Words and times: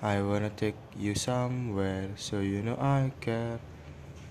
I 0.00 0.22
wanna 0.22 0.50
take 0.50 0.78
you 0.94 1.16
somewhere 1.16 2.10
so 2.14 2.38
you 2.38 2.62
know 2.62 2.78
I 2.78 3.10
care. 3.20 3.58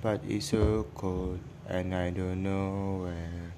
But 0.01 0.21
it's 0.23 0.55
so 0.55 0.87
cold 0.95 1.39
and 1.67 1.93
I 1.93 2.11
don't 2.11 2.41
know 2.41 3.03
where. 3.03 3.51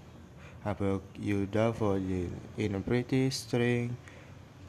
I 0.65 0.73
broke 0.73 1.05
you 1.13 1.45
daffodil 1.45 2.31
in 2.57 2.73
a 2.73 2.79
pretty 2.79 3.29
string, 3.29 3.95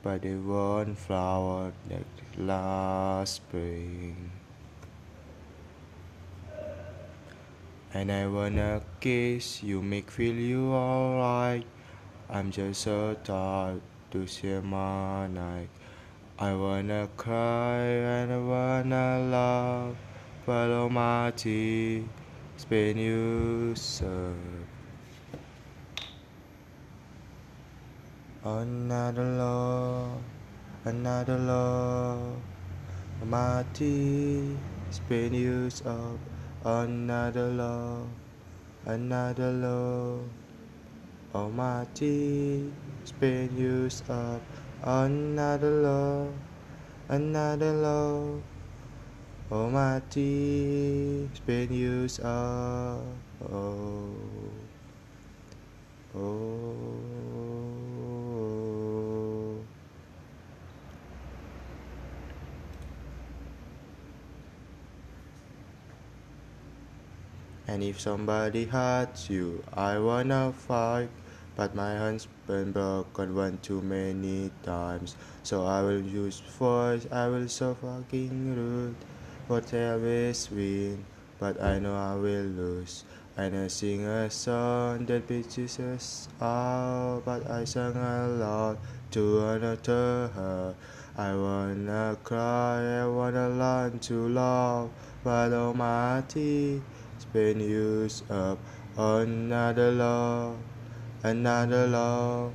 but 0.02 0.22
it 0.22 0.36
won't 0.36 0.98
flower 0.98 1.72
like 1.88 2.04
last 2.36 3.36
spring. 3.36 4.30
And 7.94 8.12
I 8.12 8.26
wanna 8.26 8.82
kiss 9.00 9.62
you, 9.62 9.80
make 9.80 10.10
feel 10.10 10.34
you 10.36 10.74
alright. 10.74 11.64
I'm 12.28 12.50
just 12.50 12.82
so 12.82 13.16
tired 13.24 13.80
to 14.10 14.26
share 14.26 14.60
my 14.60 15.26
night. 15.26 15.70
I 16.42 16.54
wanna 16.54 17.06
cry 17.18 17.84
and 17.84 18.32
I 18.32 18.38
wanna 18.38 19.28
love, 19.30 19.96
follow 20.46 20.88
my 20.88 21.34
tea, 21.36 22.06
spin 22.56 22.96
you 22.96 23.74
serve. 23.76 24.38
Another 28.42 29.22
love, 29.22 30.22
another 30.86 31.36
my 33.22 33.62
tea, 33.74 34.56
spin 34.88 35.34
you 35.34 35.68
up. 35.84 36.18
Another 36.64 37.48
love, 37.48 38.08
another 38.86 39.52
my 41.50 41.86
tea, 41.92 42.72
spin 43.04 43.50
you 43.58 43.90
up. 44.08 44.40
Another 44.82 45.70
love, 45.70 46.32
another 47.10 47.72
love. 47.72 48.42
Oh 49.50 49.68
my 49.68 50.00
tea, 50.08 51.28
spin 51.34 51.70
you 51.70 52.08
up. 52.24 53.04
Oh, 53.44 54.08
oh. 56.16 56.70
And 67.68 67.84
if 67.84 68.00
somebody 68.00 68.64
hurts 68.64 69.28
you, 69.28 69.62
I 69.74 69.98
wanna 69.98 70.54
fight. 70.56 71.10
But 71.60 71.74
my 71.74 71.92
hand's 71.92 72.26
been 72.46 72.72
broken 72.72 73.34
one 73.36 73.58
too 73.60 73.82
many 73.82 74.50
times. 74.62 75.14
So 75.42 75.66
I 75.66 75.82
will 75.82 76.00
use 76.00 76.40
force, 76.40 77.06
I 77.12 77.28
will 77.28 77.48
so 77.48 77.74
fucking 77.74 78.56
rude. 78.56 78.96
Whatever 79.46 80.32
win, 80.50 81.04
but 81.38 81.60
I 81.60 81.78
know 81.78 81.94
I 81.94 82.14
will 82.14 82.48
lose. 82.48 83.04
I 83.36 83.50
know 83.50 83.68
sing 83.68 84.06
a 84.06 84.30
song 84.30 85.04
that 85.04 85.28
bitches 85.28 85.78
us 85.80 86.30
out, 86.40 87.24
but 87.26 87.44
I 87.50 87.64
sang 87.64 87.92
a 87.94 88.26
lot 88.40 88.78
to 89.10 89.40
another 89.44 90.32
her. 90.32 90.74
I 91.18 91.34
wanna 91.34 92.16
cry, 92.24 93.02
I 93.02 93.06
wanna 93.06 93.50
learn 93.50 93.98
to 94.08 94.28
love, 94.28 94.88
but 95.22 95.52
my 95.74 96.24
teeth 96.26 96.80
been 97.34 97.60
used 97.60 98.24
up. 98.32 98.58
On 98.96 99.28
another 99.28 99.92
love, 99.92 100.56
another 101.22 101.86
love. 101.86 102.52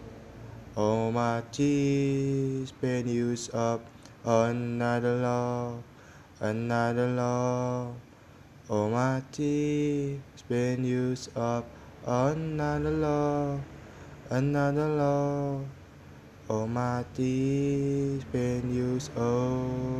Oh 0.75 1.11
my 1.11 1.43
tears 1.51 2.71
been 2.71 3.07
used 3.07 3.53
up. 3.55 3.81
Another 4.25 5.15
love, 5.17 5.83
another 6.41 7.07
love. 7.07 7.93
Oh 8.69 8.89
my 8.89 9.21
tears 9.31 10.19
been 10.49 10.83
used 10.83 11.37
up. 11.37 11.65
Another 12.05 12.91
love, 12.91 13.61
another 14.29 14.89
love. 14.89 15.65
Oh 16.49 16.67
my 16.67 17.03
tears 17.15 18.23
been 18.25 18.73
used 18.73 19.09
oh 19.17 19.94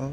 oh 0.00 0.12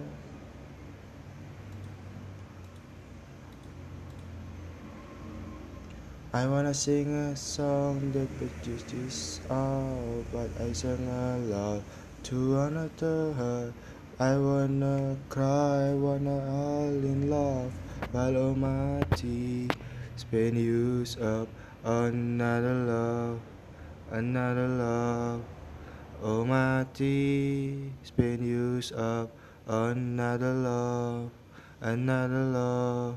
I 6.36 6.46
wanna 6.48 6.74
sing 6.74 7.08
a 7.16 7.34
song 7.34 8.12
that 8.12 8.28
produces 8.36 9.40
all, 9.50 10.26
but 10.34 10.52
I 10.60 10.74
sang 10.74 11.08
aloud 11.08 11.82
to 12.24 12.60
another 12.60 13.32
her. 13.32 13.74
I 14.20 14.36
wanna 14.36 15.16
cry, 15.30 15.96
wanna 15.96 16.36
all 16.52 16.92
in 16.92 17.30
love, 17.30 17.72
while 18.12 18.36
oh 18.36 18.54
my 18.54 19.00
tea 19.16 19.70
spin 20.18 20.60
use 20.60 21.16
up 21.24 21.48
another 21.86 22.84
love, 22.84 23.40
another 24.12 24.68
love. 24.68 25.42
Oh 26.22 26.44
my 26.44 26.86
tea 26.94 27.94
spin 28.04 28.44
use 28.44 28.92
up 28.92 29.32
another 29.68 30.54
love, 30.54 31.32
another 31.82 32.44
love. 32.44 33.16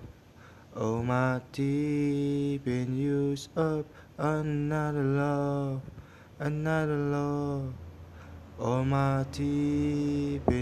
Oh 0.74 1.02
my 1.02 1.40
tea 1.52 2.60
been 2.64 2.96
used 2.96 3.50
up 3.58 3.84
another 4.16 5.02
love, 5.02 5.80
another 6.38 6.96
love. 6.96 7.72
Oh 8.58 8.84
my 8.84 9.24
tea 9.32 10.40
been. 10.46 10.57